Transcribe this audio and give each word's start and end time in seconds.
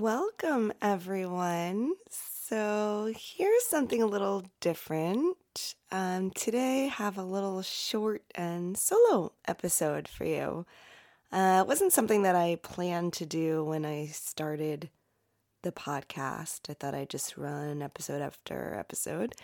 Welcome, 0.00 0.72
everyone. 0.82 1.94
So, 2.10 3.14
here's 3.16 3.64
something 3.64 4.02
a 4.02 4.06
little 4.06 4.42
different. 4.58 5.76
Um, 5.92 6.32
today, 6.32 6.86
I 6.86 6.88
have 6.88 7.16
a 7.16 7.22
little 7.22 7.62
short 7.62 8.24
and 8.34 8.76
solo 8.76 9.34
episode 9.46 10.08
for 10.08 10.24
you. 10.24 10.66
Uh, 11.30 11.62
it 11.64 11.68
wasn't 11.68 11.92
something 11.92 12.22
that 12.22 12.34
I 12.34 12.58
planned 12.60 13.12
to 13.14 13.24
do 13.24 13.62
when 13.62 13.84
I 13.84 14.06
started 14.06 14.90
the 15.62 15.70
podcast. 15.70 16.68
I 16.68 16.74
thought 16.74 16.96
I'd 16.96 17.08
just 17.08 17.36
run 17.36 17.80
episode 17.80 18.20
after 18.20 18.74
episode. 18.76 19.36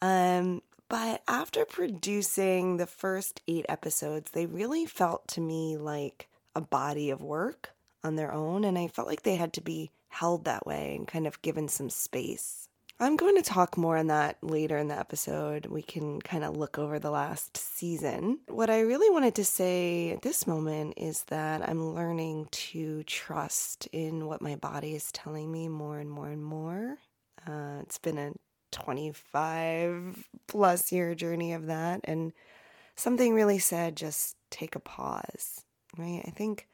Um, 0.00 0.62
but 0.88 1.22
after 1.26 1.64
producing 1.64 2.76
the 2.76 2.86
first 2.86 3.42
eight 3.48 3.66
episodes, 3.68 4.30
they 4.30 4.46
really 4.46 4.86
felt 4.86 5.26
to 5.28 5.40
me 5.40 5.76
like 5.76 6.28
a 6.54 6.60
body 6.60 7.10
of 7.10 7.20
work 7.20 7.72
on 8.04 8.16
their 8.16 8.32
own, 8.32 8.64
and 8.64 8.78
I 8.78 8.88
felt 8.88 9.08
like 9.08 9.22
they 9.22 9.36
had 9.36 9.52
to 9.54 9.60
be 9.60 9.90
held 10.08 10.44
that 10.44 10.66
way 10.66 10.94
and 10.96 11.06
kind 11.06 11.26
of 11.26 11.42
given 11.42 11.68
some 11.68 11.90
space. 11.90 12.68
I'm 13.00 13.16
going 13.16 13.36
to 13.36 13.42
talk 13.42 13.76
more 13.76 13.96
on 13.96 14.08
that 14.08 14.38
later 14.42 14.76
in 14.76 14.88
the 14.88 14.98
episode. 14.98 15.66
We 15.66 15.82
can 15.82 16.20
kind 16.20 16.42
of 16.42 16.56
look 16.56 16.78
over 16.78 16.98
the 16.98 17.12
last 17.12 17.56
season. 17.56 18.40
What 18.48 18.70
I 18.70 18.80
really 18.80 19.08
wanted 19.08 19.36
to 19.36 19.44
say 19.44 20.10
at 20.10 20.22
this 20.22 20.48
moment 20.48 20.94
is 20.96 21.22
that 21.24 21.68
I'm 21.68 21.94
learning 21.94 22.48
to 22.50 23.04
trust 23.04 23.86
in 23.92 24.26
what 24.26 24.42
my 24.42 24.56
body 24.56 24.96
is 24.96 25.12
telling 25.12 25.52
me 25.52 25.68
more 25.68 26.00
and 26.00 26.10
more 26.10 26.28
and 26.28 26.42
more. 26.42 26.98
Uh, 27.46 27.78
it's 27.82 27.98
been 27.98 28.18
a 28.18 28.32
25 28.72 30.28
plus 30.48 30.90
year 30.90 31.14
journey 31.14 31.52
of 31.52 31.66
that, 31.66 32.00
and 32.02 32.32
something 32.96 33.32
really 33.32 33.60
said 33.60 33.96
just 33.96 34.36
take 34.50 34.74
a 34.74 34.80
pause, 34.80 35.64
right? 35.96 36.24
I 36.26 36.30
think 36.30 36.66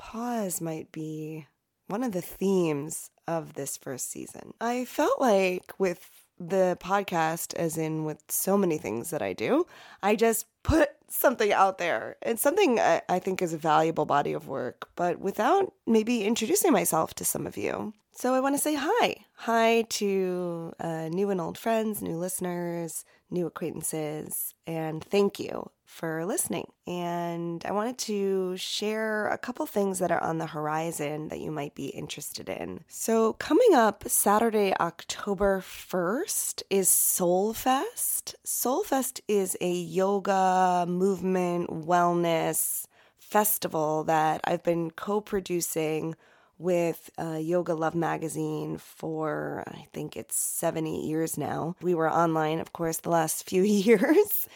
pause 0.00 0.62
might 0.62 0.90
be 0.90 1.46
one 1.86 2.02
of 2.02 2.12
the 2.12 2.22
themes 2.22 3.10
of 3.28 3.52
this 3.52 3.76
first 3.76 4.10
season. 4.10 4.54
I 4.60 4.86
felt 4.86 5.20
like 5.20 5.74
with 5.78 6.08
the 6.38 6.78
podcast, 6.80 7.54
as 7.54 7.76
in 7.76 8.06
with 8.06 8.22
so 8.28 8.56
many 8.56 8.78
things 8.78 9.10
that 9.10 9.20
I 9.20 9.34
do, 9.34 9.66
I 10.02 10.16
just 10.16 10.46
put 10.62 10.88
something 11.08 11.52
out 11.52 11.76
there 11.76 12.16
and 12.22 12.40
something 12.40 12.80
I, 12.80 13.02
I 13.10 13.18
think 13.18 13.42
is 13.42 13.52
a 13.52 13.58
valuable 13.58 14.06
body 14.06 14.32
of 14.32 14.48
work, 14.48 14.88
but 14.96 15.20
without 15.20 15.74
maybe 15.86 16.24
introducing 16.24 16.72
myself 16.72 17.12
to 17.14 17.24
some 17.24 17.46
of 17.46 17.58
you. 17.58 17.92
So 18.12 18.34
I 18.34 18.40
want 18.40 18.54
to 18.54 18.62
say 18.62 18.76
hi. 18.78 19.16
Hi 19.34 19.82
to 19.90 20.72
uh, 20.80 21.08
new 21.08 21.28
and 21.28 21.40
old 21.40 21.58
friends, 21.58 22.00
new 22.00 22.16
listeners, 22.16 23.04
new 23.30 23.46
acquaintances, 23.46 24.54
and 24.66 25.04
thank 25.04 25.38
you 25.38 25.70
for 25.90 26.24
listening. 26.24 26.66
And 26.86 27.62
I 27.66 27.72
wanted 27.72 27.98
to 27.98 28.56
share 28.56 29.26
a 29.26 29.36
couple 29.36 29.66
things 29.66 29.98
that 29.98 30.12
are 30.12 30.22
on 30.22 30.38
the 30.38 30.46
horizon 30.46 31.28
that 31.28 31.40
you 31.40 31.50
might 31.50 31.74
be 31.74 31.86
interested 31.86 32.48
in. 32.48 32.84
So, 32.88 33.34
coming 33.34 33.74
up 33.74 34.04
Saturday, 34.06 34.72
October 34.78 35.60
1st, 35.60 36.62
is 36.70 36.88
Soul 36.88 37.52
Fest. 37.52 38.36
Soul 38.44 38.84
Fest 38.84 39.20
is 39.26 39.56
a 39.60 39.72
yoga, 39.72 40.86
movement, 40.88 41.68
wellness 41.68 42.86
festival 43.18 44.04
that 44.04 44.40
I've 44.44 44.62
been 44.62 44.90
co 44.90 45.20
producing 45.20 46.14
with 46.60 47.10
uh, 47.18 47.38
Yoga 47.40 47.74
Love 47.74 47.94
magazine 47.94 48.76
for 48.76 49.64
I 49.66 49.86
think 49.92 50.16
it's 50.16 50.36
seven, 50.36 50.86
eight 50.86 51.04
years 51.04 51.38
now. 51.38 51.74
We 51.80 51.94
were 51.94 52.10
online, 52.10 52.60
of 52.60 52.72
course, 52.72 52.98
the 52.98 53.10
last 53.10 53.44
few 53.48 53.62
years. 53.62 54.46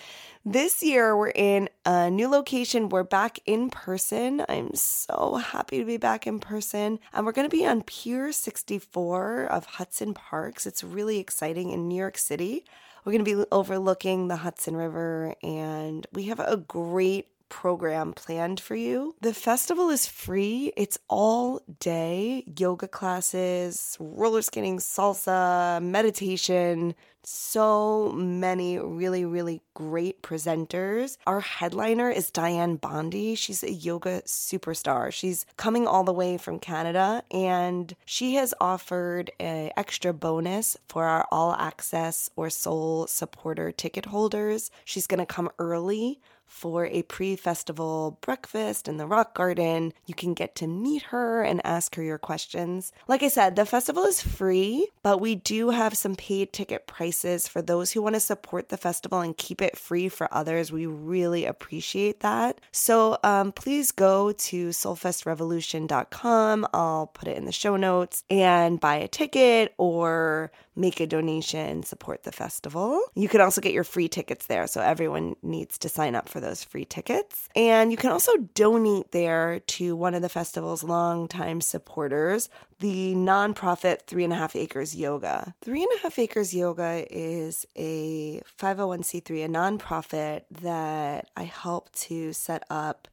This 0.46 0.82
year, 0.82 1.16
we're 1.16 1.30
in 1.30 1.70
a 1.86 2.10
new 2.10 2.28
location. 2.28 2.90
We're 2.90 3.02
back 3.02 3.38
in 3.46 3.70
person. 3.70 4.44
I'm 4.46 4.74
so 4.74 5.36
happy 5.36 5.78
to 5.78 5.86
be 5.86 5.96
back 5.96 6.26
in 6.26 6.38
person. 6.38 6.98
And 7.14 7.24
we're 7.24 7.32
going 7.32 7.48
to 7.48 7.56
be 7.56 7.64
on 7.64 7.80
Pier 7.80 8.30
64 8.30 9.46
of 9.46 9.64
Hudson 9.64 10.12
Parks. 10.12 10.66
It's 10.66 10.84
really 10.84 11.18
exciting 11.18 11.70
in 11.70 11.88
New 11.88 11.96
York 11.96 12.18
City. 12.18 12.66
We're 13.04 13.12
going 13.12 13.24
to 13.24 13.36
be 13.36 13.44
overlooking 13.52 14.28
the 14.28 14.36
Hudson 14.36 14.76
River, 14.76 15.34
and 15.42 16.06
we 16.12 16.24
have 16.24 16.40
a 16.40 16.56
great 16.56 17.28
program 17.54 18.12
planned 18.12 18.58
for 18.58 18.74
you. 18.74 19.14
The 19.20 19.32
festival 19.32 19.88
is 19.88 20.08
free. 20.08 20.72
It's 20.76 20.98
all 21.08 21.60
day 21.78 22.42
yoga 22.58 22.88
classes, 22.88 23.96
roller 24.00 24.42
skating, 24.42 24.78
salsa, 24.78 25.80
meditation, 25.80 26.96
so 27.26 28.12
many 28.12 28.78
really, 28.78 29.24
really 29.24 29.62
great 29.72 30.20
presenters. 30.20 31.16
Our 31.26 31.40
headliner 31.40 32.10
is 32.10 32.30
Dianne 32.30 32.80
Bondy. 32.80 33.34
She's 33.34 33.62
a 33.62 33.72
yoga 33.72 34.22
superstar. 34.22 35.12
She's 35.12 35.46
coming 35.56 35.86
all 35.86 36.04
the 36.04 36.12
way 36.12 36.36
from 36.36 36.58
Canada 36.58 37.22
and 37.30 37.94
she 38.04 38.34
has 38.34 38.52
offered 38.60 39.30
an 39.40 39.70
extra 39.76 40.12
bonus 40.12 40.76
for 40.88 41.04
our 41.04 41.26
all 41.30 41.54
access 41.54 42.30
or 42.36 42.50
soul 42.50 43.06
supporter 43.06 43.72
ticket 43.72 44.06
holders. 44.06 44.70
She's 44.84 45.06
going 45.06 45.20
to 45.20 45.26
come 45.26 45.50
early 45.58 46.20
for 46.46 46.86
a 46.86 47.02
pre 47.02 47.36
festival 47.36 48.18
breakfast 48.20 48.88
in 48.88 48.96
the 48.96 49.06
rock 49.06 49.34
garden. 49.34 49.92
You 50.06 50.14
can 50.14 50.34
get 50.34 50.54
to 50.56 50.66
meet 50.66 51.02
her 51.04 51.42
and 51.42 51.60
ask 51.64 51.94
her 51.96 52.02
your 52.02 52.18
questions. 52.18 52.92
Like 53.08 53.22
I 53.22 53.28
said, 53.28 53.56
the 53.56 53.66
festival 53.66 54.04
is 54.04 54.22
free, 54.22 54.88
but 55.02 55.20
we 55.20 55.34
do 55.34 55.70
have 55.70 55.96
some 55.96 56.14
paid 56.14 56.52
ticket 56.52 56.86
prices 56.86 57.48
for 57.48 57.62
those 57.62 57.92
who 57.92 58.02
want 58.02 58.14
to 58.14 58.20
support 58.20 58.68
the 58.68 58.76
festival 58.76 59.20
and 59.20 59.36
keep 59.36 59.60
it 59.60 59.76
free 59.76 60.08
for 60.08 60.32
others. 60.32 60.72
We 60.72 60.86
really 60.86 61.44
appreciate 61.44 62.20
that. 62.20 62.60
So 62.72 63.18
um, 63.22 63.52
please 63.52 63.92
go 63.92 64.32
to 64.32 64.68
soulfestrevolution.com. 64.68 66.66
I'll 66.72 67.06
put 67.08 67.28
it 67.28 67.36
in 67.36 67.44
the 67.44 67.52
show 67.52 67.76
notes 67.76 68.24
and 68.30 68.80
buy 68.80 68.96
a 68.96 69.08
ticket 69.08 69.74
or 69.78 70.52
make 70.76 71.00
a 71.00 71.06
donation, 71.06 71.82
support 71.82 72.24
the 72.24 72.32
festival. 72.32 73.00
You 73.14 73.28
can 73.28 73.40
also 73.40 73.60
get 73.60 73.72
your 73.72 73.84
free 73.84 74.08
tickets 74.08 74.46
there. 74.46 74.66
So 74.66 74.80
everyone 74.80 75.36
needs 75.42 75.78
to 75.78 75.88
sign 75.88 76.14
up 76.14 76.28
for 76.34 76.40
those 76.40 76.64
free 76.64 76.84
tickets. 76.84 77.48
And 77.54 77.92
you 77.92 77.96
can 77.96 78.10
also 78.10 78.32
donate 78.54 79.12
there 79.12 79.60
to 79.60 79.94
one 79.94 80.14
of 80.14 80.20
the 80.20 80.28
festival's 80.28 80.82
longtime 80.82 81.60
supporters, 81.60 82.50
the 82.80 83.14
nonprofit 83.14 84.08
Three 84.08 84.24
and 84.24 84.32
a 84.32 84.36
Half 84.36 84.56
Acres 84.56 84.96
Yoga. 84.96 85.54
Three 85.62 85.84
and 85.84 85.92
a 85.94 86.02
Half 86.02 86.18
Acres 86.18 86.52
Yoga 86.52 87.06
is 87.08 87.66
a 87.76 88.42
501c3, 88.60 89.44
a 89.44 89.48
nonprofit 89.48 90.42
that 90.50 91.30
I 91.36 91.44
helped 91.44 91.92
to 92.08 92.32
set 92.32 92.64
up 92.68 93.06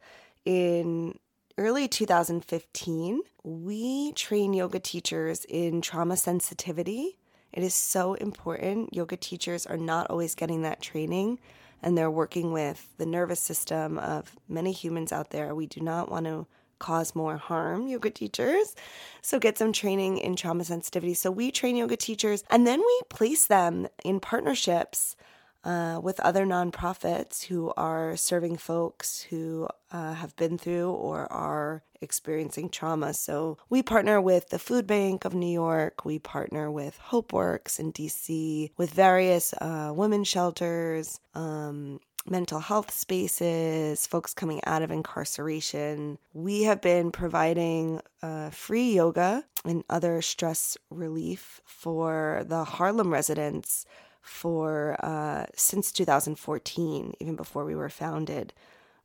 in 0.44 1.20
early 1.60 1.88
2015. 1.88 3.22
We 3.44 4.14
train 4.14 4.54
yoga 4.54 4.80
teachers 4.80 5.46
in 5.48 5.84
trauma 5.84 6.18
sensitivity 6.18 7.20
it 7.54 7.64
is 7.64 7.74
so 7.74 8.14
important. 8.16 8.94
Yoga 8.94 9.18
teachers 9.18 9.66
are 9.66 9.78
not 9.78 10.10
always 10.10 10.36
getting 10.36 10.62
that 10.62 10.82
training, 10.82 11.40
and 11.82 11.98
they're 11.98 12.12
working 12.12 12.52
with 12.52 12.88
the 12.98 13.06
nervous 13.06 13.40
system 13.40 13.98
of 13.98 14.36
many 14.48 14.72
humans 14.72 15.12
out 15.12 15.32
there. 15.32 15.56
We 15.56 15.68
do 15.68 15.82
not 15.82 16.10
want 16.10 16.26
to 16.26 16.48
cause 16.80 17.16
more 17.16 17.38
harm, 17.38 17.88
yoga 17.88 18.10
teachers. 18.10 18.76
So 19.22 19.40
get 19.40 19.58
some 19.58 19.72
training 19.72 20.18
in 20.18 20.36
trauma 20.36 20.66
sensitivity. 20.66 21.14
So 21.14 21.30
we 21.32 21.52
train 21.52 21.76
yoga 21.76 21.96
teachers 21.96 22.44
and 22.50 22.66
then 22.66 22.80
we 22.80 23.02
place 23.10 23.48
them 23.48 23.88
in 24.04 24.20
partnerships 24.20 25.16
uh, 25.64 26.00
with 26.02 26.20
other 26.22 26.46
nonprofits 26.46 27.44
who 27.44 27.74
are 27.78 28.16
serving 28.16 28.58
folks 28.58 29.22
who 29.22 29.68
uh, 29.92 30.14
have 30.14 30.36
been 30.36 30.58
through 30.58 30.92
or 30.92 31.32
are 31.32 31.84
experiencing 32.02 32.70
trauma. 32.70 33.14
So 33.14 33.58
we 33.70 33.84
partner 33.84 34.20
with 34.20 34.50
the 34.50 34.60
Food 34.60 34.88
Bank 34.88 35.24
of 35.26 35.34
New 35.34 35.52
York, 35.52 36.04
we 36.04 36.18
partner 36.20 36.72
with 36.72 37.00
HopeWorks 37.10 37.80
in 37.80 37.94
DC, 37.94 38.72
with 38.78 38.92
various 38.92 39.54
uh, 39.54 39.92
women's 39.96 40.28
shelters. 40.28 41.20
Um, 41.36 42.00
mental 42.30 42.60
health 42.60 42.92
spaces, 42.92 44.06
folks 44.06 44.34
coming 44.34 44.62
out 44.68 44.84
of 44.84 44.92
incarceration. 44.92 46.20
We 46.34 46.64
have 46.64 46.80
been 46.80 47.12
providing 47.12 48.00
uh, 48.22 48.52
free 48.52 48.94
yoga 48.94 49.44
and 49.66 49.84
other 49.90 50.22
stress 50.22 50.78
relief 50.92 51.62
for 51.66 52.44
the 52.48 52.64
Harlem 52.64 53.12
residents 53.12 53.86
for 54.22 54.98
uh, 55.04 55.46
since 55.56 55.92
2014, 55.92 57.14
even 57.20 57.36
before 57.36 57.66
we 57.66 57.76
were 57.76 57.90
founded. 57.90 58.54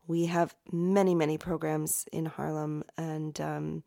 We 0.07 0.27
have 0.27 0.55
many, 0.71 1.15
many 1.15 1.37
programs 1.37 2.07
in 2.13 2.27
Harlem, 2.27 2.85
and 2.97 3.41
um, 3.41 3.83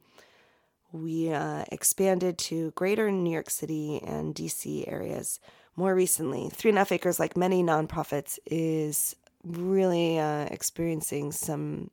we 0.91 1.31
uh, 1.31 1.63
expanded 1.71 2.37
to 2.39 2.71
greater 2.71 3.09
New 3.11 3.31
York 3.31 3.49
City 3.49 4.01
and 4.03 4.35
DC 4.35 4.91
areas 4.91 5.39
more 5.75 5.95
recently. 5.95 6.49
Three 6.49 6.69
and 6.69 6.77
a 6.77 6.81
half 6.81 6.91
acres, 6.91 7.19
like 7.19 7.37
many 7.37 7.63
nonprofits, 7.63 8.37
is 8.45 9.15
really 9.43 10.19
uh, 10.19 10.45
experiencing 10.51 11.31
some 11.31 11.89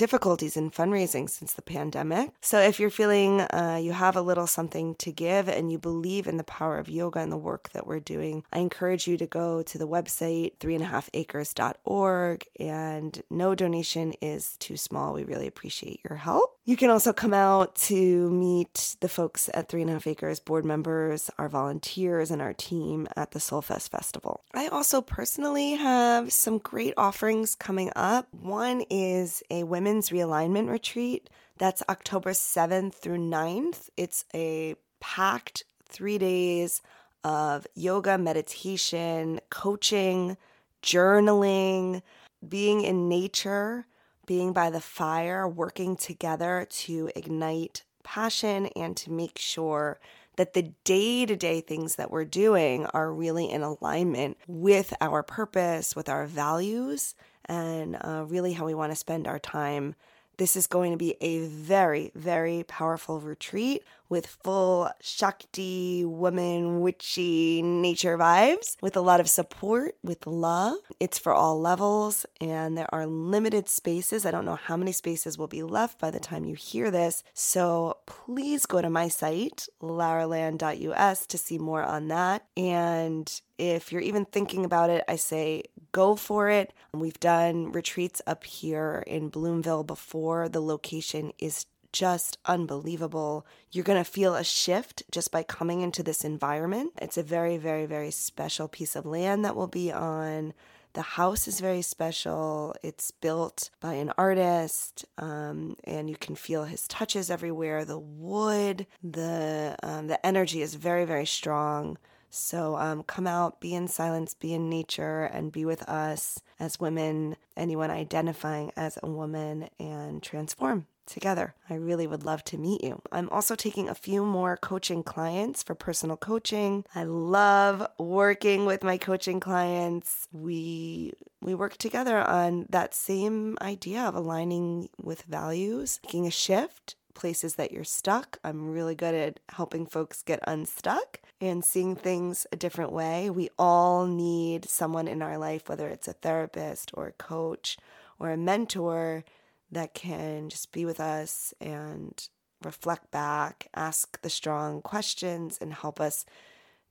difficulties 0.00 0.56
in 0.56 0.70
fundraising 0.70 1.28
since 1.28 1.52
the 1.52 1.60
pandemic. 1.60 2.30
So, 2.40 2.58
if 2.58 2.80
you're 2.80 2.88
feeling 2.88 3.42
uh, 3.42 3.78
you 3.82 3.92
have 3.92 4.16
a 4.16 4.22
little 4.22 4.46
something 4.46 4.94
to 4.94 5.12
give 5.12 5.46
and 5.46 5.70
you 5.70 5.78
believe 5.78 6.26
in 6.26 6.38
the 6.38 6.44
power 6.44 6.78
of 6.78 6.88
yoga 6.88 7.18
and 7.18 7.30
the 7.30 7.36
work 7.36 7.68
that 7.74 7.86
we're 7.86 8.00
doing, 8.00 8.42
I 8.50 8.60
encourage 8.60 9.06
you 9.06 9.18
to 9.18 9.26
go 9.26 9.62
to 9.62 9.76
the 9.76 9.86
website 9.86 10.56
threeandahalfacres.org. 10.56 12.46
And 12.58 13.22
no 13.28 13.54
donation 13.54 14.14
is 14.22 14.56
too 14.56 14.78
small. 14.78 15.12
We 15.12 15.24
really 15.24 15.46
appreciate 15.46 16.00
your 16.08 16.16
help. 16.16 16.56
You 16.70 16.76
can 16.76 16.88
also 16.88 17.12
come 17.12 17.34
out 17.34 17.74
to 17.90 18.30
meet 18.30 18.94
the 19.00 19.08
folks 19.08 19.50
at 19.52 19.68
Three 19.68 19.80
and 19.80 19.90
a 19.90 19.94
Half 19.94 20.06
Acres, 20.06 20.38
board 20.38 20.64
members, 20.64 21.28
our 21.36 21.48
volunteers, 21.48 22.30
and 22.30 22.40
our 22.40 22.52
team 22.52 23.08
at 23.16 23.32
the 23.32 23.40
Soulfest 23.40 23.88
Festival. 23.88 24.44
I 24.54 24.68
also 24.68 25.00
personally 25.00 25.72
have 25.72 26.32
some 26.32 26.58
great 26.58 26.94
offerings 26.96 27.56
coming 27.56 27.90
up. 27.96 28.28
One 28.32 28.84
is 28.88 29.42
a 29.50 29.64
women's 29.64 30.10
realignment 30.10 30.70
retreat. 30.70 31.28
That's 31.58 31.82
October 31.88 32.30
7th 32.30 32.94
through 32.94 33.18
9th. 33.18 33.88
It's 33.96 34.24
a 34.32 34.76
packed 35.00 35.64
three 35.88 36.18
days 36.18 36.82
of 37.24 37.66
yoga, 37.74 38.16
meditation, 38.16 39.40
coaching, 39.50 40.36
journaling, 40.84 42.02
being 42.48 42.82
in 42.82 43.08
nature 43.08 43.86
being 44.30 44.52
by 44.52 44.70
the 44.70 44.80
fire, 44.80 45.48
working 45.48 45.96
together 45.96 46.64
to 46.70 47.10
ignite 47.16 47.82
passion 48.04 48.66
and 48.76 48.96
to 48.96 49.10
make 49.10 49.36
sure 49.36 49.98
that 50.36 50.52
the 50.52 50.72
day 50.84 51.26
to 51.26 51.34
day 51.34 51.60
things 51.60 51.96
that 51.96 52.12
we're 52.12 52.24
doing 52.24 52.86
are 52.94 53.12
really 53.12 53.50
in 53.50 53.60
alignment 53.60 54.36
with 54.46 54.94
our 55.00 55.24
purpose, 55.24 55.96
with 55.96 56.08
our 56.08 56.26
values, 56.26 57.16
and 57.46 57.96
uh, 58.02 58.24
really 58.28 58.52
how 58.52 58.64
we 58.64 58.72
want 58.72 58.92
to 58.92 58.96
spend 58.96 59.26
our 59.26 59.40
time 59.40 59.96
this 60.40 60.56
is 60.56 60.66
going 60.66 60.90
to 60.90 60.96
be 60.96 61.16
a 61.20 61.46
very, 61.46 62.10
very 62.14 62.64
powerful 62.66 63.20
retreat 63.20 63.84
with 64.08 64.26
full 64.26 64.90
Shakti, 65.02 66.02
woman, 66.02 66.80
witchy 66.80 67.60
nature 67.60 68.16
vibes, 68.16 68.74
with 68.80 68.96
a 68.96 69.02
lot 69.02 69.20
of 69.20 69.28
support, 69.28 69.96
with 70.02 70.26
love. 70.26 70.78
It's 70.98 71.18
for 71.18 71.34
all 71.34 71.60
levels, 71.60 72.24
and 72.40 72.76
there 72.76 72.92
are 72.92 73.06
limited 73.06 73.68
spaces. 73.68 74.24
I 74.24 74.30
don't 74.30 74.46
know 74.46 74.56
how 74.56 74.78
many 74.78 74.92
spaces 74.92 75.36
will 75.36 75.46
be 75.46 75.62
left 75.62 76.00
by 76.00 76.10
the 76.10 76.18
time 76.18 76.46
you 76.46 76.54
hear 76.54 76.90
this. 76.90 77.22
So 77.34 77.98
please 78.06 78.64
go 78.64 78.80
to 78.80 78.88
my 78.88 79.08
site, 79.08 79.68
laraland.us, 79.82 81.26
to 81.26 81.36
see 81.36 81.58
more 81.58 81.82
on 81.82 82.08
that. 82.08 82.46
And 82.56 83.30
if 83.58 83.92
you're 83.92 84.00
even 84.00 84.24
thinking 84.24 84.64
about 84.64 84.88
it, 84.88 85.04
I 85.06 85.16
say 85.16 85.64
go 85.92 86.16
for 86.16 86.48
it. 86.48 86.72
We've 86.92 87.20
done 87.20 87.72
retreats 87.72 88.22
up 88.26 88.44
here 88.44 89.04
in 89.06 89.30
Bloomville 89.30 89.86
before. 89.86 90.48
The 90.48 90.60
location 90.60 91.32
is 91.38 91.66
just 91.92 92.38
unbelievable. 92.46 93.46
You're 93.72 93.84
going 93.84 94.02
to 94.02 94.10
feel 94.10 94.34
a 94.34 94.44
shift 94.44 95.02
just 95.10 95.32
by 95.32 95.42
coming 95.42 95.80
into 95.80 96.02
this 96.02 96.24
environment. 96.24 96.92
It's 97.00 97.18
a 97.18 97.22
very, 97.22 97.56
very, 97.56 97.86
very 97.86 98.10
special 98.10 98.68
piece 98.68 98.96
of 98.96 99.06
land 99.06 99.44
that 99.44 99.56
will 99.56 99.66
be 99.66 99.92
on. 99.92 100.54
The 100.92 101.02
house 101.02 101.46
is 101.46 101.60
very 101.60 101.82
special. 101.82 102.74
It's 102.82 103.12
built 103.12 103.70
by 103.80 103.94
an 103.94 104.12
artist, 104.18 105.04
um, 105.18 105.76
and 105.84 106.10
you 106.10 106.16
can 106.16 106.34
feel 106.34 106.64
his 106.64 106.88
touches 106.88 107.30
everywhere. 107.30 107.84
The 107.84 107.98
wood, 107.98 108.86
the 109.02 109.76
um, 109.84 110.08
the 110.08 110.24
energy 110.26 110.62
is 110.62 110.74
very, 110.74 111.04
very 111.04 111.26
strong. 111.26 111.96
So 112.30 112.76
um, 112.76 113.02
come 113.02 113.26
out, 113.26 113.60
be 113.60 113.74
in 113.74 113.88
silence, 113.88 114.34
be 114.34 114.54
in 114.54 114.70
nature, 114.70 115.24
and 115.24 115.52
be 115.52 115.64
with 115.64 115.82
us 115.88 116.40
as 116.58 116.80
women, 116.80 117.36
anyone 117.56 117.90
identifying 117.90 118.72
as 118.76 118.98
a 119.02 119.10
woman, 119.10 119.68
and 119.78 120.22
transform 120.22 120.86
together. 121.06 121.54
I 121.68 121.74
really 121.74 122.06
would 122.06 122.24
love 122.24 122.44
to 122.44 122.58
meet 122.58 122.84
you. 122.84 123.02
I'm 123.10 123.28
also 123.30 123.56
taking 123.56 123.88
a 123.88 123.94
few 123.94 124.24
more 124.24 124.56
coaching 124.56 125.02
clients 125.02 125.62
for 125.62 125.74
personal 125.74 126.16
coaching. 126.16 126.84
I 126.94 127.02
love 127.02 127.86
working 127.98 128.64
with 128.64 128.84
my 128.84 128.96
coaching 128.96 129.40
clients. 129.40 130.28
We 130.32 131.12
we 131.42 131.54
work 131.54 131.78
together 131.78 132.18
on 132.18 132.66
that 132.68 132.94
same 132.94 133.58
idea 133.60 134.02
of 134.02 134.14
aligning 134.14 134.88
with 135.02 135.22
values, 135.22 135.98
making 136.04 136.26
a 136.26 136.30
shift 136.30 136.94
places 137.14 137.54
that 137.56 137.72
you're 137.72 137.84
stuck. 137.84 138.38
I'm 138.44 138.70
really 138.70 138.94
good 138.94 139.14
at 139.14 139.40
helping 139.50 139.86
folks 139.86 140.22
get 140.22 140.40
unstuck 140.46 141.20
and 141.40 141.64
seeing 141.64 141.96
things 141.96 142.46
a 142.52 142.56
different 142.56 142.92
way. 142.92 143.30
We 143.30 143.48
all 143.58 144.06
need 144.06 144.68
someone 144.68 145.08
in 145.08 145.22
our 145.22 145.38
life, 145.38 145.68
whether 145.68 145.88
it's 145.88 146.08
a 146.08 146.12
therapist 146.12 146.90
or 146.94 147.06
a 147.06 147.12
coach 147.12 147.76
or 148.18 148.30
a 148.30 148.36
mentor, 148.36 149.24
that 149.72 149.94
can 149.94 150.48
just 150.48 150.72
be 150.72 150.84
with 150.84 151.00
us 151.00 151.54
and 151.60 152.28
reflect 152.62 153.10
back, 153.10 153.68
ask 153.74 154.20
the 154.20 154.30
strong 154.30 154.82
questions, 154.82 155.58
and 155.60 155.72
help 155.72 156.00
us 156.00 156.24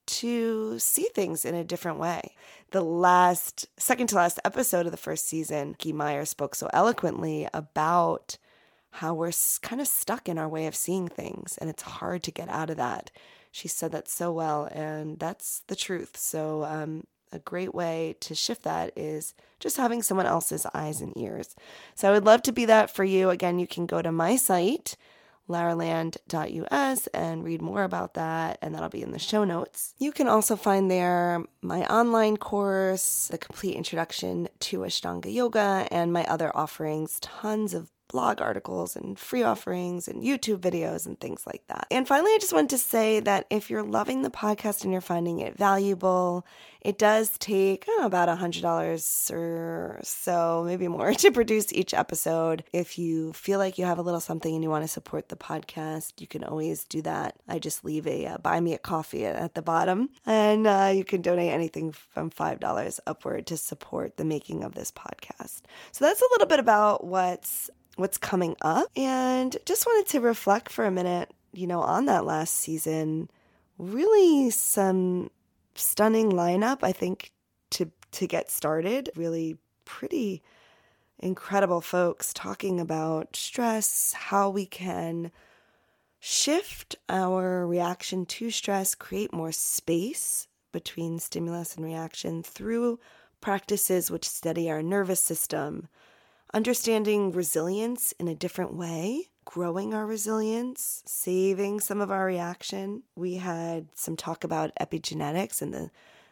to 0.07 0.79
see 0.79 1.07
things 1.13 1.45
in 1.45 1.53
a 1.53 1.63
different 1.63 1.99
way. 1.99 2.33
The 2.71 2.81
last, 2.81 3.67
second 3.77 4.07
to 4.07 4.15
last 4.15 4.39
episode 4.43 4.85
of 4.85 4.91
the 4.91 4.97
first 4.97 5.27
season, 5.27 5.75
Key 5.77 5.93
Meyer 5.93 6.25
spoke 6.25 6.55
so 6.55 6.67
eloquently 6.73 7.47
about 7.53 8.37
how 8.91 9.13
we're 9.13 9.31
kind 9.61 9.81
of 9.81 9.87
stuck 9.87 10.27
in 10.27 10.37
our 10.37 10.49
way 10.49 10.67
of 10.67 10.75
seeing 10.75 11.07
things 11.07 11.57
and 11.59 11.69
it's 11.69 11.83
hard 11.83 12.23
to 12.23 12.31
get 12.31 12.49
out 12.49 12.69
of 12.69 12.77
that. 12.77 13.11
She 13.51 13.67
said 13.67 13.91
that 13.91 14.07
so 14.07 14.31
well, 14.31 14.65
and 14.65 15.17
that's 15.19 15.61
the 15.67 15.75
truth. 15.75 16.17
So, 16.17 16.63
um, 16.65 17.05
a 17.31 17.39
great 17.39 17.75
way 17.75 18.15
to 18.21 18.33
shift 18.33 18.63
that 18.63 18.91
is 18.95 19.33
just 19.59 19.77
having 19.77 20.01
someone 20.01 20.25
else's 20.25 20.65
eyes 20.73 21.01
and 21.01 21.15
ears. 21.17 21.55
So, 21.95 22.09
I 22.09 22.11
would 22.11 22.25
love 22.25 22.43
to 22.43 22.51
be 22.51 22.65
that 22.65 22.91
for 22.91 23.03
you. 23.03 23.29
Again, 23.29 23.59
you 23.59 23.67
can 23.67 23.87
go 23.87 24.01
to 24.01 24.11
my 24.11 24.35
site, 24.35 24.95
laraland.us, 25.49 27.07
and 27.07 27.43
read 27.43 27.61
more 27.61 27.83
about 27.83 28.13
that, 28.13 28.59
and 28.61 28.75
that'll 28.75 28.89
be 28.89 29.01
in 29.01 29.11
the 29.11 29.19
show 29.19 29.43
notes. 29.43 29.95
You 29.97 30.11
can 30.11 30.27
also 30.27 30.55
find 30.55 30.89
there 30.89 31.43
my 31.61 31.85
online 31.87 32.37
course, 32.37 33.29
the 33.31 33.39
complete 33.39 33.75
introduction 33.75 34.47
to 34.59 34.79
Ashtanga 34.79 35.33
Yoga, 35.33 35.87
and 35.89 36.13
my 36.13 36.23
other 36.25 36.55
offerings, 36.55 37.19
tons 37.19 37.73
of 37.73 37.89
blog 38.09 38.41
articles 38.41 38.95
and 38.95 39.17
free 39.17 39.43
offerings 39.43 40.07
and 40.07 40.23
YouTube 40.23 40.57
videos 40.57 41.05
and 41.05 41.19
things 41.19 41.47
like 41.47 41.63
that. 41.67 41.87
And 41.89 42.07
finally, 42.07 42.31
I 42.31 42.39
just 42.41 42.53
wanted 42.53 42.71
to 42.71 42.77
say 42.77 43.21
that 43.21 43.45
if 43.49 43.69
you're 43.69 43.83
loving 43.83 44.21
the 44.21 44.29
podcast 44.29 44.83
and 44.83 44.91
you're 44.91 44.99
finding 44.99 45.39
it 45.39 45.57
valuable, 45.57 46.45
it 46.81 46.97
does 46.97 47.37
take 47.37 47.85
oh, 47.87 48.05
about 48.05 48.29
a 48.29 48.35
$100 48.35 49.31
or 49.31 49.99
so, 50.01 50.63
maybe 50.65 50.87
more, 50.87 51.13
to 51.13 51.31
produce 51.31 51.71
each 51.73 51.93
episode. 51.93 52.63
If 52.73 52.97
you 52.97 53.33
feel 53.33 53.59
like 53.59 53.77
you 53.77 53.85
have 53.85 53.99
a 53.99 54.01
little 54.01 54.19
something 54.19 54.53
and 54.53 54.63
you 54.63 54.69
want 54.69 54.83
to 54.83 54.87
support 54.87 55.29
the 55.29 55.35
podcast, 55.35 56.19
you 56.19 56.27
can 56.27 56.43
always 56.43 56.85
do 56.85 57.01
that. 57.03 57.35
I 57.47 57.59
just 57.59 57.85
leave 57.85 58.07
a 58.07 58.25
uh, 58.25 58.37
buy 58.37 58.59
me 58.59 58.73
a 58.73 58.77
coffee 58.77 59.25
at 59.25 59.55
the 59.55 59.61
bottom, 59.61 60.09
and 60.25 60.65
uh, 60.65 60.91
you 60.93 61.03
can 61.03 61.21
donate 61.21 61.51
anything 61.51 61.91
from 61.91 62.29
$5 62.29 62.99
upward 63.05 63.47
to 63.47 63.57
support 63.57 64.17
the 64.17 64.25
making 64.25 64.63
of 64.63 64.73
this 64.73 64.91
podcast. 64.91 65.61
So 65.91 66.05
that's 66.05 66.21
a 66.21 66.27
little 66.31 66.47
bit 66.47 66.59
about 66.59 67.03
what's 67.05 67.69
what's 67.99 68.17
coming 68.17 68.55
up 68.61 68.87
and 68.95 69.57
just 69.65 69.85
wanted 69.85 70.09
to 70.11 70.21
reflect 70.21 70.71
for 70.71 70.85
a 70.85 70.91
minute, 70.91 71.31
you 71.53 71.67
know, 71.67 71.81
on 71.81 72.05
that 72.05 72.25
last 72.25 72.55
season. 72.55 73.29
Really 73.77 74.49
some 74.49 75.29
stunning 75.75 76.31
lineup, 76.31 76.79
I 76.81 76.91
think, 76.91 77.31
to 77.71 77.91
to 78.11 78.27
get 78.27 78.49
started. 78.49 79.09
Really 79.15 79.57
pretty 79.85 80.41
incredible 81.19 81.81
folks 81.81 82.33
talking 82.33 82.79
about 82.79 83.35
stress, 83.35 84.13
how 84.13 84.49
we 84.49 84.65
can 84.65 85.31
shift 86.19 86.95
our 87.07 87.65
reaction 87.67 88.25
to 88.25 88.51
stress, 88.51 88.95
create 88.95 89.33
more 89.33 89.51
space 89.51 90.47
between 90.71 91.19
stimulus 91.19 91.75
and 91.75 91.83
reaction 91.85 92.43
through 92.43 92.99
practices 93.41 94.11
which 94.11 94.27
steady 94.27 94.69
our 94.69 94.83
nervous 94.83 95.21
system, 95.21 95.87
understanding 96.53 97.31
resilience 97.31 98.11
in 98.13 98.27
a 98.27 98.35
different 98.35 98.73
way, 98.73 99.29
growing 99.45 99.93
our 99.93 100.05
resilience, 100.05 101.03
saving 101.05 101.79
some 101.79 102.01
of 102.01 102.11
our 102.11 102.25
reaction. 102.25 103.03
We 103.15 103.35
had 103.35 103.87
some 103.93 104.15
talk 104.15 104.43
about 104.43 104.71
epigenetics 104.79 105.61
and 105.61 105.73
the, 105.73 105.91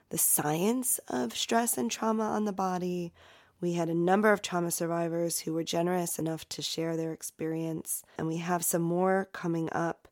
the 0.10 0.18
science 0.18 1.00
of 1.08 1.36
stress 1.36 1.78
and 1.78 1.92
trauma 1.92 2.24
on 2.24 2.46
the 2.46 2.54
body. 2.54 3.14
We 3.60 3.74
had 3.74 3.90
a 3.90 3.96
number 3.96 4.32
of 4.32 4.42
trauma 4.42 4.72
survivors 4.72 5.40
who 5.40 5.54
were 5.54 5.64
generous 5.64 6.20
enough 6.20 6.48
to 6.50 6.62
share 6.62 6.96
their 6.96 7.12
experience, 7.12 8.04
and 8.18 8.28
we 8.28 8.38
have 8.38 8.64
some 8.64 8.84
more 8.84 9.30
coming 9.34 9.70
up 9.72 10.08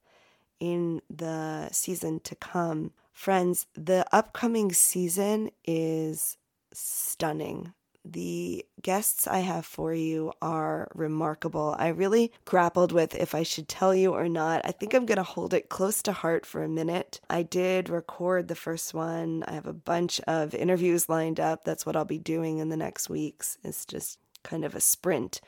in 0.59 1.01
the 1.09 1.69
season 1.71 2.19
to 2.21 2.35
come. 2.35 2.91
Friends, 3.12 3.67
the 3.75 4.05
upcoming 4.12 4.71
season 4.71 5.51
is 5.63 6.38
stunning 6.74 7.74
the 8.05 8.63
guests 8.81 9.27
I 9.27 9.39
have 9.39 9.65
for 9.65 9.93
you 9.93 10.31
are 10.41 10.89
remarkable. 10.93 11.75
I 11.77 11.88
really 11.88 12.31
grappled 12.45 12.91
with 12.91 13.15
if 13.15 13.33
I 13.33 13.43
should 13.43 13.67
tell 13.67 13.95
you 13.95 14.13
or 14.13 14.29
not. 14.29 14.62
I 14.63 14.71
think 14.71 14.93
I'm 14.93 15.07
going 15.07 15.17
to 15.17 15.24
hold 15.24 15.53
it 15.53 15.69
close 15.69 16.03
to 16.03 16.12
heart 16.12 16.45
for 16.45 16.63
a 16.63 16.69
minute. 16.69 17.19
I 17.29 17.41
did 17.41 17.89
record 17.89 18.47
the 18.47 18.55
first 18.55 18.93
one. 18.93 19.43
I 19.47 19.53
have 19.53 19.65
a 19.65 19.74
bunch 19.74 20.21
of 20.21 20.53
interviews 20.53 21.09
lined 21.09 21.39
up. 21.39 21.63
That's 21.63 21.85
what 21.85 21.95
I'll 21.95 22.05
be 22.05 22.19
doing 22.19 22.59
in 22.59 22.69
the 22.69 22.77
next 22.77 23.09
weeks. 23.09 23.57
It's 23.63 23.85
just 23.85 24.19
kind 24.43 24.63
of 24.63 24.75
a 24.75 24.81
sprint 24.81 25.41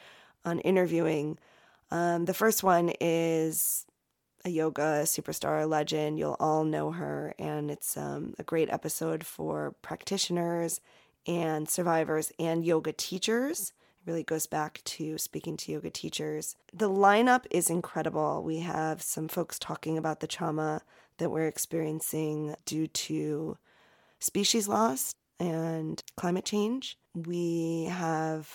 on 0.44 0.60
interviewing. 0.60 1.38
Um, 1.92 2.26
the 2.26 2.34
first 2.34 2.64
one 2.64 2.92
is 3.00 3.86
a 4.44 4.50
yoga 4.50 5.04
superstar 5.04 5.70
legend. 5.70 6.18
You'll 6.18 6.38
all 6.40 6.64
know 6.64 6.92
her, 6.92 7.36
and 7.38 7.70
it's 7.70 7.96
um, 7.98 8.34
a 8.40 8.44
great 8.44 8.70
episode 8.72 9.24
for 9.24 9.76
practitioners 9.82 10.82
and 11.28 11.70
survivors 11.70 12.32
and 12.40 12.66
yoga 12.66 12.94
teachers. 12.94 13.74
really 14.06 14.24
goes 14.24 14.48
back 14.48 14.80
to 14.86 15.18
speaking 15.18 15.58
to 15.58 15.72
yoga 15.74 15.90
teachers. 15.90 16.56
The 16.74 16.90
lineup 16.90 17.46
is 17.52 17.70
incredible. 17.70 18.42
We 18.42 18.60
have 18.60 19.02
some 19.02 19.28
folks 19.28 19.60
talking 19.60 19.98
about 19.98 20.22
the 20.22 20.28
trauma 20.28 20.82
that 21.18 21.30
we're 21.30 21.48
experiencing 21.48 22.56
due 22.66 22.88
to 22.88 23.58
species 24.20 24.68
loss 24.68 25.14
and 25.40 26.02
climate 26.16 26.46
change. 26.46 26.98
We 27.14 27.86
have 27.92 28.50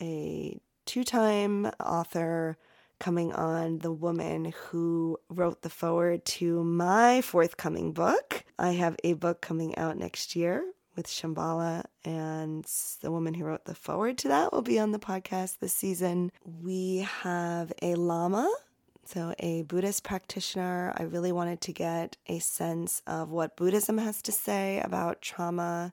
a 0.00 0.60
two 0.86 1.02
time 1.02 1.66
author 1.84 2.56
coming 3.00 3.32
on, 3.32 3.78
the 3.78 3.92
woman 3.92 4.52
who 4.66 5.18
wrote 5.28 5.62
the 5.62 5.70
foreword 5.70 6.24
to 6.24 6.62
my 6.64 7.20
forthcoming 7.20 7.92
book. 7.92 8.44
I 8.58 8.72
have 8.72 8.96
a 9.04 9.12
book 9.14 9.40
coming 9.40 9.76
out 9.76 9.96
next 9.96 10.34
year 10.34 10.64
with 10.98 11.06
Shambhala, 11.06 11.84
and 12.04 12.66
the 13.02 13.12
woman 13.12 13.32
who 13.32 13.44
wrote 13.44 13.64
the 13.66 13.74
foreword 13.74 14.18
to 14.18 14.28
that 14.28 14.52
will 14.52 14.62
be 14.62 14.80
on 14.80 14.90
the 14.90 14.98
podcast 14.98 15.60
this 15.60 15.72
season. 15.72 16.32
We 16.44 17.06
have 17.22 17.72
a 17.80 17.94
Lama, 17.94 18.52
so 19.04 19.32
a 19.38 19.62
Buddhist 19.62 20.02
practitioner. 20.02 20.92
I 20.96 21.04
really 21.04 21.30
wanted 21.30 21.60
to 21.62 21.72
get 21.72 22.16
a 22.26 22.40
sense 22.40 23.00
of 23.06 23.30
what 23.30 23.56
Buddhism 23.56 23.96
has 23.98 24.20
to 24.22 24.32
say 24.32 24.80
about 24.80 25.22
trauma 25.22 25.92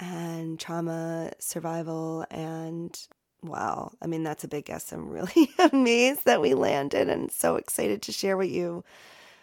and 0.00 0.58
trauma 0.58 1.32
survival 1.38 2.24
and 2.30 2.98
wow 3.42 3.90
i 4.00 4.06
mean 4.06 4.22
that's 4.22 4.44
a 4.44 4.48
big 4.48 4.64
guess 4.64 4.92
i'm 4.92 5.08
really 5.08 5.50
amazed 5.72 6.24
that 6.24 6.40
we 6.40 6.54
landed 6.54 7.08
and 7.08 7.32
so 7.32 7.56
excited 7.56 8.00
to 8.00 8.12
share 8.12 8.36
with 8.36 8.48
you 8.48 8.84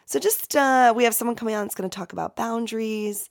so 0.05 0.17
just 0.17 0.55
uh, 0.55 0.93
we 0.95 1.03
have 1.03 1.13
someone 1.13 1.35
coming 1.35 1.55
on 1.55 1.65
that's 1.65 1.75
going 1.75 1.89
to 1.89 1.93
talk 1.93 2.13
about 2.13 2.37
boundaries 2.37 3.29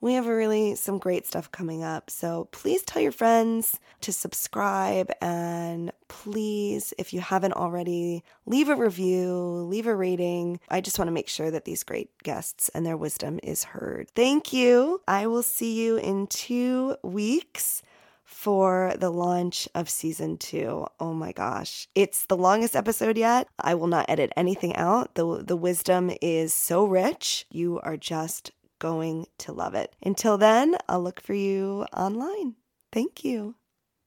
we 0.00 0.14
have 0.14 0.26
really 0.26 0.74
some 0.74 0.98
great 0.98 1.26
stuff 1.26 1.50
coming 1.52 1.82
up. 1.82 2.10
So 2.10 2.48
please 2.52 2.82
tell 2.82 3.02
your 3.02 3.12
friends 3.12 3.78
to 4.00 4.12
subscribe 4.12 5.10
and 5.20 5.92
please, 6.08 6.94
if 6.98 7.12
you 7.12 7.20
haven't 7.20 7.52
already, 7.52 8.24
leave 8.46 8.68
a 8.68 8.76
review, 8.76 9.34
leave 9.34 9.86
a 9.86 9.94
rating. 9.94 10.60
I 10.68 10.80
just 10.80 10.98
want 10.98 11.08
to 11.08 11.12
make 11.12 11.28
sure 11.28 11.50
that 11.50 11.64
these 11.64 11.84
great 11.84 12.10
guests 12.22 12.68
and 12.70 12.84
their 12.86 12.96
wisdom 12.96 13.40
is 13.42 13.64
heard. 13.64 14.10
Thank 14.14 14.52
you. 14.52 15.02
I 15.06 15.26
will 15.26 15.42
see 15.42 15.80
you 15.80 15.96
in 15.96 16.26
two 16.26 16.96
weeks 17.02 17.82
for 18.24 18.94
the 18.96 19.10
launch 19.10 19.68
of 19.74 19.90
season 19.90 20.38
two. 20.38 20.86
Oh 20.98 21.12
my 21.12 21.32
gosh. 21.32 21.88
It's 21.94 22.24
the 22.24 22.36
longest 22.36 22.74
episode 22.74 23.18
yet. 23.18 23.48
I 23.58 23.74
will 23.74 23.88
not 23.88 24.06
edit 24.08 24.32
anything 24.36 24.74
out. 24.76 25.14
The, 25.14 25.42
the 25.44 25.56
wisdom 25.56 26.10
is 26.22 26.54
so 26.54 26.84
rich. 26.84 27.44
You 27.50 27.80
are 27.80 27.96
just 27.96 28.52
going 28.80 29.26
to 29.38 29.52
love 29.52 29.74
it. 29.74 29.94
Until 30.02 30.36
then, 30.36 30.76
I'll 30.88 31.02
look 31.02 31.20
for 31.20 31.34
you 31.34 31.86
online. 31.96 32.56
Thank 32.92 33.24
you. 33.24 33.54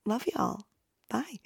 Love 0.05 0.25
y'all. 0.35 0.63
Bye. 1.09 1.39